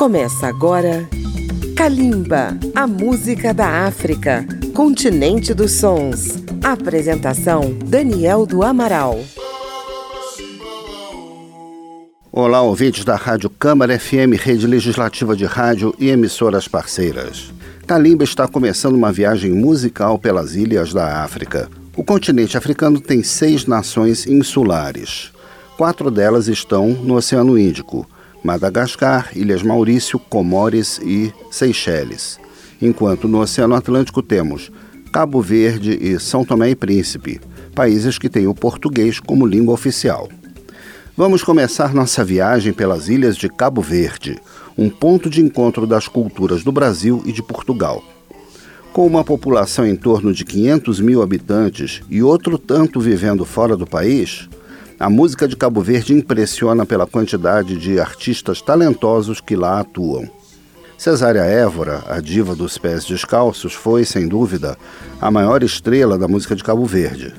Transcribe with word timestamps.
Começa 0.00 0.46
agora 0.46 1.06
Kalimba, 1.76 2.58
a 2.74 2.86
música 2.86 3.52
da 3.52 3.84
África, 3.84 4.46
continente 4.72 5.52
dos 5.52 5.72
sons. 5.72 6.42
Apresentação 6.64 7.74
Daniel 7.84 8.46
do 8.46 8.62
Amaral. 8.62 9.20
Olá, 12.32 12.62
ouvintes 12.62 13.04
da 13.04 13.14
Rádio 13.14 13.50
Câmara 13.50 14.00
FM, 14.00 14.40
rede 14.40 14.66
legislativa 14.66 15.36
de 15.36 15.44
rádio 15.44 15.94
e 15.98 16.08
emissoras 16.08 16.66
parceiras. 16.66 17.52
Kalimba 17.86 18.24
está 18.24 18.48
começando 18.48 18.94
uma 18.94 19.12
viagem 19.12 19.52
musical 19.52 20.18
pelas 20.18 20.56
ilhas 20.56 20.94
da 20.94 21.22
África. 21.22 21.68
O 21.94 22.02
continente 22.02 22.56
africano 22.56 22.98
tem 23.02 23.22
seis 23.22 23.66
nações 23.66 24.26
insulares. 24.26 25.30
Quatro 25.76 26.10
delas 26.10 26.48
estão 26.48 26.88
no 26.88 27.16
Oceano 27.16 27.58
Índico 27.58 28.08
Madagascar, 28.42 29.30
Ilhas 29.34 29.62
Maurício, 29.62 30.18
Comores 30.18 30.98
e 31.02 31.32
Seychelles. 31.50 32.38
Enquanto 32.80 33.28
no 33.28 33.40
Oceano 33.40 33.74
Atlântico 33.74 34.22
temos 34.22 34.70
Cabo 35.12 35.42
Verde 35.42 35.98
e 36.00 36.18
São 36.18 36.44
Tomé 36.44 36.70
e 36.70 36.76
Príncipe, 36.76 37.40
países 37.74 38.16
que 38.16 38.28
têm 38.28 38.46
o 38.46 38.54
português 38.54 39.20
como 39.20 39.46
língua 39.46 39.74
oficial. 39.74 40.28
Vamos 41.16 41.42
começar 41.42 41.92
nossa 41.92 42.24
viagem 42.24 42.72
pelas 42.72 43.08
ilhas 43.08 43.36
de 43.36 43.48
Cabo 43.48 43.82
Verde, 43.82 44.40
um 44.78 44.88
ponto 44.88 45.28
de 45.28 45.42
encontro 45.42 45.86
das 45.86 46.08
culturas 46.08 46.64
do 46.64 46.72
Brasil 46.72 47.22
e 47.26 47.32
de 47.32 47.42
Portugal. 47.42 48.02
Com 48.92 49.06
uma 49.06 49.22
população 49.22 49.86
em 49.86 49.94
torno 49.94 50.32
de 50.32 50.44
500 50.44 51.00
mil 51.00 51.22
habitantes 51.22 52.00
e 52.08 52.22
outro 52.22 52.56
tanto 52.56 52.98
vivendo 52.98 53.44
fora 53.44 53.76
do 53.76 53.86
país, 53.86 54.48
a 55.00 55.08
música 55.08 55.48
de 55.48 55.56
Cabo 55.56 55.80
Verde 55.80 56.12
impressiona 56.12 56.84
pela 56.84 57.06
quantidade 57.06 57.78
de 57.78 57.98
artistas 57.98 58.60
talentosos 58.60 59.40
que 59.40 59.56
lá 59.56 59.80
atuam. 59.80 60.28
Cesária 60.98 61.40
Évora, 61.40 62.04
a 62.06 62.20
diva 62.20 62.54
dos 62.54 62.76
pés 62.76 63.06
descalços, 63.06 63.72
foi, 63.72 64.04
sem 64.04 64.28
dúvida, 64.28 64.76
a 65.18 65.30
maior 65.30 65.62
estrela 65.62 66.18
da 66.18 66.28
música 66.28 66.54
de 66.54 66.62
Cabo 66.62 66.84
Verde. 66.84 67.32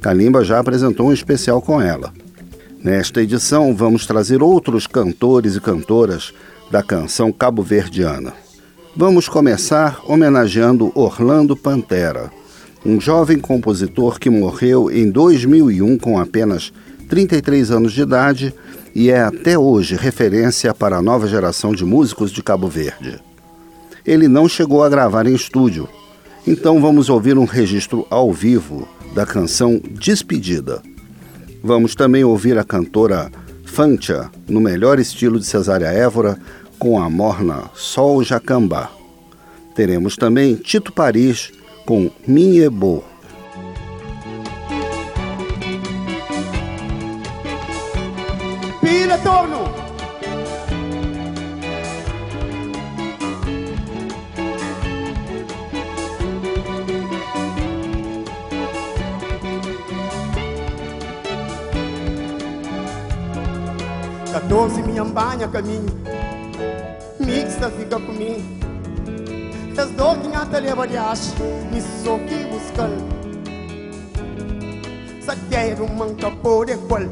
Kalimba 0.00 0.42
já 0.42 0.58
apresentou 0.58 1.08
um 1.08 1.12
especial 1.12 1.60
com 1.60 1.78
ela. 1.78 2.10
Nesta 2.82 3.20
edição, 3.20 3.76
vamos 3.76 4.06
trazer 4.06 4.42
outros 4.42 4.86
cantores 4.86 5.56
e 5.56 5.60
cantoras 5.60 6.32
da 6.70 6.82
canção 6.82 7.30
cabo-verdiana. 7.30 8.32
Vamos 8.96 9.28
começar 9.28 10.00
homenageando 10.06 10.90
Orlando 10.94 11.54
Pantera, 11.54 12.32
um 12.84 12.98
jovem 12.98 13.38
compositor 13.38 14.18
que 14.18 14.30
morreu 14.30 14.90
em 14.90 15.10
2001 15.10 15.98
com 15.98 16.18
apenas 16.18 16.72
33 17.08 17.70
anos 17.70 17.92
de 17.92 18.02
idade 18.02 18.54
e 18.94 19.10
é 19.10 19.20
até 19.20 19.58
hoje 19.58 19.96
referência 19.96 20.72
para 20.72 20.96
a 20.96 21.02
nova 21.02 21.26
geração 21.26 21.74
de 21.74 21.84
músicos 21.84 22.30
de 22.30 22.42
Cabo 22.42 22.68
Verde. 22.68 23.20
Ele 24.06 24.28
não 24.28 24.48
chegou 24.48 24.82
a 24.82 24.88
gravar 24.88 25.26
em 25.26 25.34
estúdio, 25.34 25.88
então 26.46 26.80
vamos 26.80 27.08
ouvir 27.08 27.38
um 27.38 27.44
registro 27.44 28.06
ao 28.10 28.32
vivo 28.32 28.88
da 29.14 29.24
canção 29.24 29.80
Despedida. 29.90 30.82
Vamos 31.62 31.94
também 31.94 32.24
ouvir 32.24 32.58
a 32.58 32.64
cantora 32.64 33.30
Fantia, 33.64 34.30
no 34.48 34.60
melhor 34.60 34.98
estilo 34.98 35.38
de 35.38 35.46
Cesária 35.46 35.86
Évora, 35.86 36.38
com 36.78 37.00
a 37.00 37.08
morna 37.08 37.70
Sol 37.74 38.22
Jacambá. 38.22 38.90
Teremos 39.74 40.16
também 40.16 40.54
Tito 40.54 40.92
Paris 40.92 41.50
com 41.86 42.10
Minhebo. 42.26 43.02
14 64.34 64.82
minhambanya 64.82 65.46
caminho 65.46 65.94
mixa 67.20 67.70
fica 67.70 68.00
comigo 68.00 68.42
as 69.78 69.90
dor 69.90 70.18
que 70.18 70.34
até 70.34 70.58
leva 70.58 70.88
de 70.88 70.96
acho 70.96 71.36
me 71.70 71.80
sou 71.80 72.18
que 72.18 72.34
buscando 72.50 73.04
sa 75.24 75.36
quero 75.48 75.88
manca 75.88 76.32
poder 76.32 76.78
qual 76.88 77.04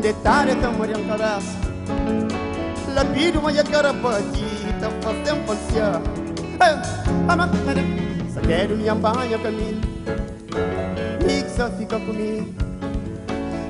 detalhe 0.00 0.54
tão 0.56 0.72
morando 0.72 1.06
cabeça. 1.06 1.52
La 2.94 3.04
vida 3.04 3.38
uma 3.38 3.52
já 3.52 3.60
é 3.60 3.64
cara 3.64 3.92
batida 3.92 4.88
faz 5.02 5.28
tempo 5.28 5.52
ansia 5.52 6.00
sa 6.58 6.70
ah, 7.28 7.42
ah, 7.42 7.50
ah, 8.38 8.46
quero 8.46 8.74
minhambanya 8.74 9.38
caminho 9.38 9.82
mixa 11.26 11.68
fica 11.76 12.00
comigo 12.00 12.61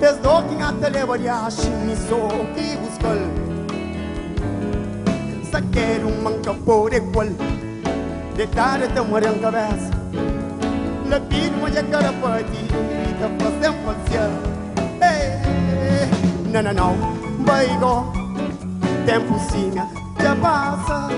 até 0.00 0.90
leva 0.90 1.18
de 1.18 1.28
acho 1.28 1.68
Me 1.84 1.96
sou 1.96 2.28
que 2.54 2.76
buscar 2.76 3.16
Só 5.50 5.58
quero 5.72 6.08
manca 6.22 6.54
por 6.54 6.92
igual 6.92 7.26
Detalhe 8.36 8.86
tão 8.94 9.06
morrendo 9.06 9.40
cabeça 9.40 9.90
Lapido 11.08 11.56
uma 11.56 11.70
cara 11.70 12.12
patita 12.12 13.28
fazendo 13.40 13.84
passear 13.84 14.30
não, 16.50 16.62
não, 16.62 16.72
não, 16.72 16.96
baigo. 17.44 18.12
Tempo 19.04 19.38
sim 19.50 19.70
já 20.18 20.34
passa 20.36 21.08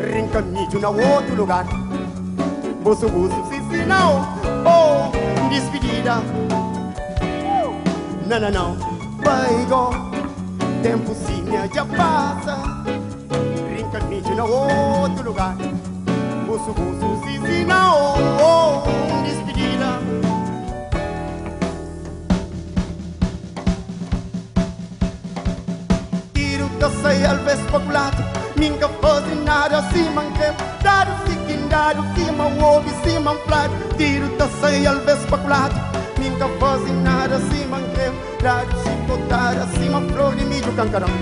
Reencaminho 0.00 0.80
na 0.80 0.88
outro 0.88 1.34
lugar. 1.36 1.64
Buço, 2.82 3.08
buço, 3.08 3.36
sim, 3.48 3.60
sim, 3.70 3.84
não 3.86 4.26
Oh, 4.66 5.48
despedida 5.48 6.47
Não, 8.28 8.38
não, 8.38 8.50
não, 8.50 8.76
baigo 9.24 9.90
Tempo 10.82 11.14
sim 11.14 11.46
já 11.74 11.84
passa 11.86 12.58
Reencaminho 13.70 14.36
na 14.36 14.44
outro 14.44 15.24
lugar. 15.24 15.56
Buço, 16.46 16.74
sim, 17.24 17.46
sim, 17.46 17.64
não 17.64 18.82
despedida. 19.24 19.98
Sei 27.02 27.24
al 27.24 27.38
speculato 27.38 28.22
minga 28.56 28.88
fosse 29.00 29.34
nada 29.44 29.88
si 29.92 30.08
manche 30.08 30.54
daru 30.82 31.12
sikin 31.26 31.68
daru 31.68 32.02
si 32.14 32.30
ma 32.30 32.44
wobi 32.44 32.90
si 33.02 33.18
man 33.18 33.36
plat 33.46 33.70
tiro 33.96 34.26
da 34.36 34.48
sei 34.60 34.86
al 34.86 35.00
speculato 35.22 35.76
minga 36.18 36.48
fosse 36.58 36.90
nada 36.92 37.38
si 37.50 37.64
manche 37.66 37.97
daru 38.42 38.74
si 38.82 38.92
potara 39.06 39.66
si 39.74 39.88
ma 39.88 40.00
flori 40.10 40.44
mi 40.50 40.60
ju 40.60 40.72
cancaram 40.78 41.14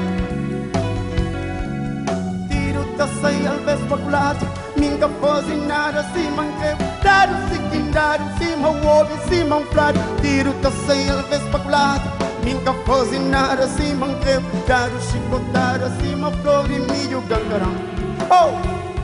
tiro 2.48 2.82
da 2.96 3.06
sei 3.20 3.46
al 3.46 3.60
speculato 3.84 4.46
minga 4.76 5.08
fosse 5.20 5.54
nada 5.70 6.04
si 6.12 6.28
manche 6.36 6.76
daru 7.06 7.34
sikin 7.48 7.90
daru 7.96 8.24
si 8.38 8.48
ma 8.62 8.70
wobi 8.84 9.16
si 9.28 9.42
man 9.44 9.64
plat 9.72 9.96
tiro 10.20 10.52
da 10.60 10.70
sei 10.86 11.08
al 11.08 11.24
speculato 11.46 12.24
Minka 12.46 12.72
cozinhar 12.84 13.58
assim 13.58 13.92
manqueu 13.94 14.40
Dar 14.68 14.88
o 14.94 15.00
chicotar 15.00 15.82
assim 15.82 16.14
uma 16.14 16.30
flor 16.30 16.70
e 16.70 16.78
milho 16.78 17.20
gangarão 17.22 17.74
Oh! 18.30 18.95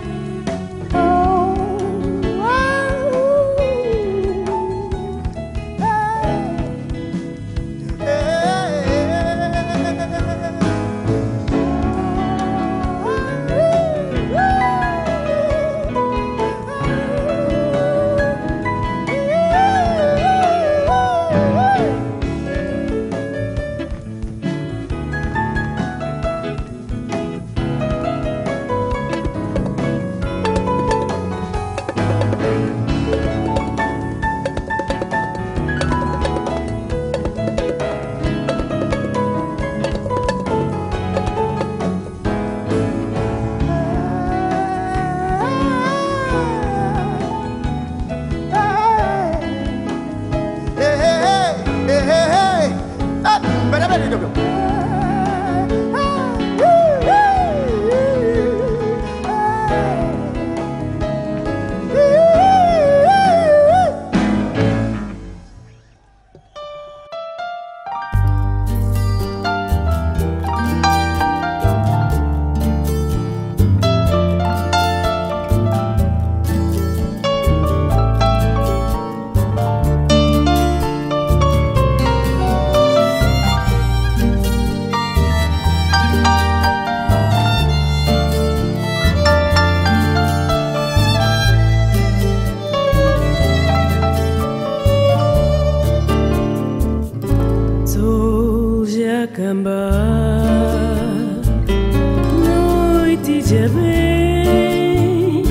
Noite 102.44 103.40
já 103.40 103.67
vem, 103.69 105.43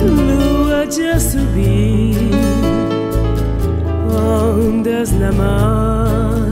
lua 0.00 0.90
já 0.90 1.20
subiu, 1.20 2.30
ondas 4.10 5.12
na 5.12 5.32
mar, 5.32 6.48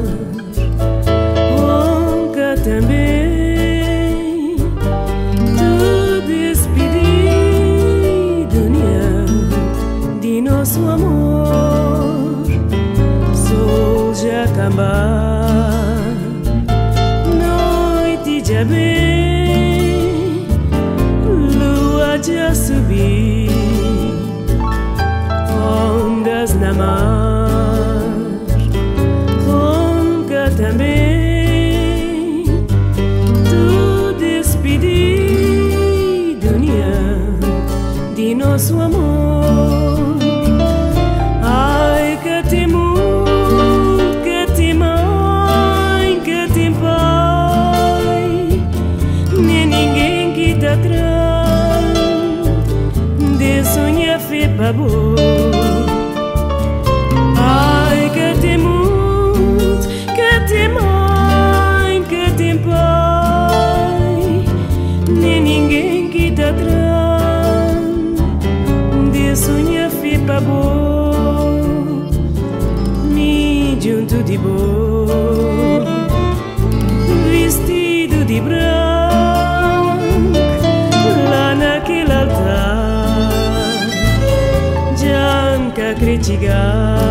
onca 1.59 2.55
também, 2.63 4.57
tu 5.57 6.21
despedido 6.27 6.93
de 10.21 10.43
nosso 10.43 10.81
amor, 10.87 12.45
sol 13.35 14.15
já 14.15 14.45
acabar. 14.45 15.32
Bem, 18.65 20.47
lua 21.25 22.23
já 22.23 22.55
subir, 22.55 23.51
ondas 25.51 26.55
na 26.55 26.73
mar, 26.73 27.12
sabor. 54.73 55.15
Ai, 57.37 58.11
que 58.15 58.41
te 58.41 58.57
muito, 58.57 59.89
que 60.17 60.41
te 60.47 60.69
mãe, 60.69 62.03
que 62.05 62.31
te 62.33 62.59
pai, 62.59 64.45
nem 65.09 65.43
ninguém 65.43 66.09
que 66.09 66.31
te 66.31 66.43
atrás. 66.43 67.83
De 69.13 69.91
fi 69.91 70.19
pa 70.19 70.41
bom, 70.41 72.09
me 73.13 73.79
junto 73.81 74.23
de 74.23 74.39
boa, 74.39 74.82
God. 86.43 87.02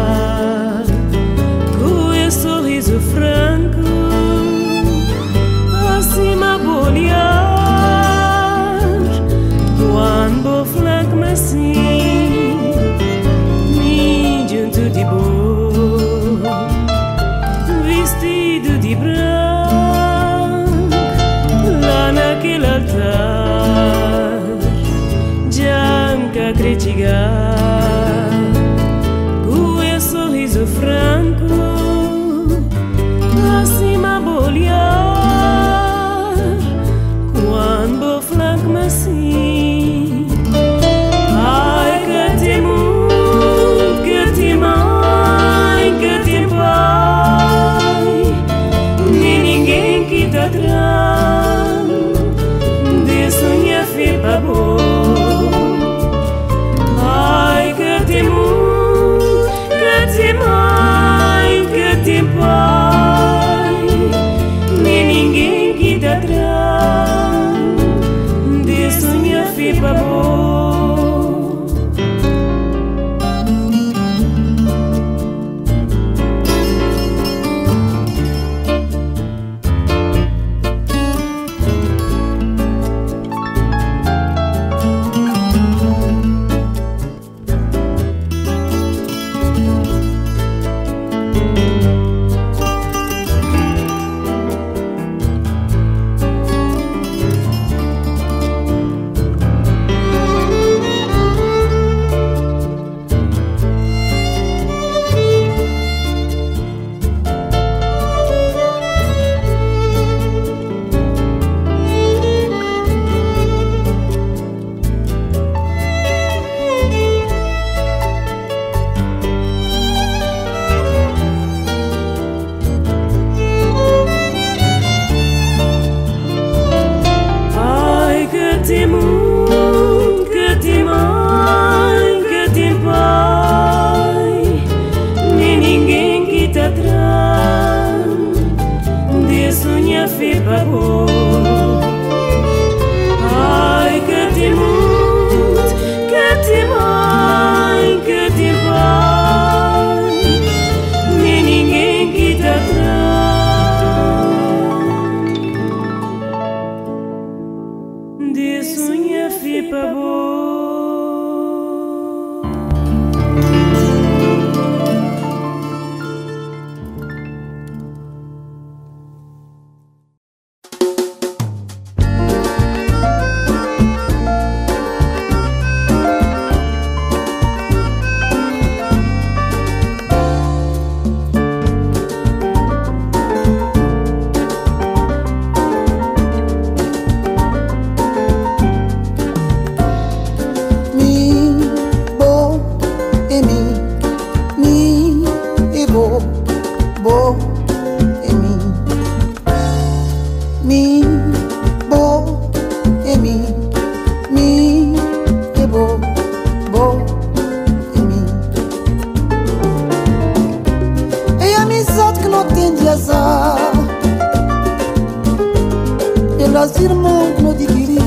Brasil 217.01 217.09
muito 217.09 217.41
no 217.41 217.53
digiri 217.53 217.99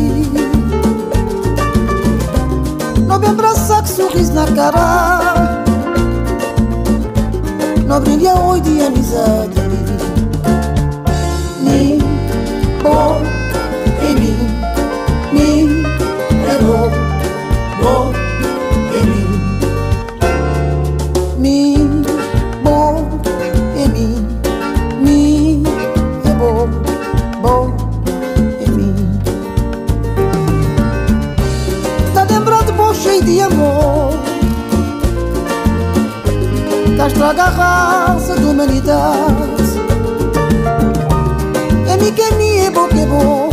No 3.07 3.19
bem 3.19 3.35
braçar 3.35 3.83
que 3.83 3.91
sorriso 3.91 4.33
na 4.33 4.47
cara 4.47 5.65
No 7.87 8.01
brilha 8.01 8.35
oi 8.35 8.61
de 8.61 8.83
amizade 8.83 9.55
Ni, 11.63 11.99
bom, 12.83 13.21
da 38.85 39.11
humanidade 39.11 39.79
É 41.88 41.97
mi 41.97 42.12
que 42.12 42.35
mi 42.35 42.71
bom 42.71 42.88
que 42.88 43.07
bom 43.07 43.50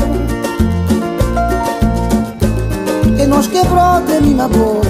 Que 3.17 3.25
nós 3.27 3.47
quebrou 3.47 4.01
de 4.01 4.19
mim 4.21 4.37
voz 4.47 4.80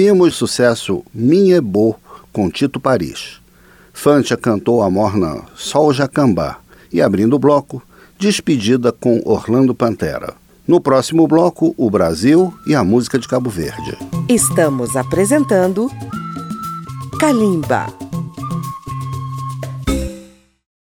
Ouvimos 0.00 0.34
sucesso 0.34 1.04
Minha 1.12 1.60
Bo 1.60 1.94
com 2.32 2.48
Tito 2.48 2.80
Paris. 2.80 3.38
Fantia 3.92 4.34
cantou 4.34 4.82
a 4.82 4.88
morna 4.88 5.42
Sol 5.54 5.92
Jacambá 5.92 6.56
e, 6.90 7.02
abrindo 7.02 7.36
o 7.36 7.38
bloco, 7.38 7.82
Despedida 8.18 8.92
com 8.92 9.20
Orlando 9.26 9.74
Pantera. 9.74 10.32
No 10.66 10.80
próximo 10.80 11.28
bloco, 11.28 11.74
o 11.76 11.90
Brasil 11.90 12.50
e 12.66 12.74
a 12.74 12.82
música 12.82 13.18
de 13.18 13.28
Cabo 13.28 13.50
Verde. 13.50 13.98
Estamos 14.26 14.96
apresentando 14.96 15.90
Kalimba, 17.20 17.88